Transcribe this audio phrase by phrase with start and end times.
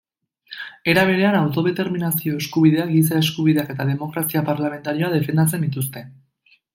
[0.93, 6.03] Era berean, autodeterminazio eskubidea, giza-eskubideak eta demokrazia parlamentarioa defendatzen dituzte.